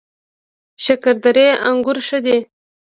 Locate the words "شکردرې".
0.83-1.47